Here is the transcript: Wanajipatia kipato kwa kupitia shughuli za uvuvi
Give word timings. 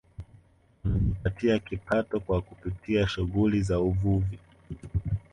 Wanajipatia 0.83 1.59
kipato 1.59 2.19
kwa 2.19 2.41
kupitia 2.41 3.07
shughuli 3.07 3.61
za 3.61 3.79
uvuvi 3.79 4.39